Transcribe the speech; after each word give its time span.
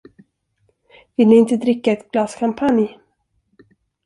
Vill 1.15 1.27
ni 1.27 1.35
inte 1.37 1.57
dricka 1.57 1.91
ett 1.91 2.11
glas 2.11 2.35
champagne? 2.35 2.99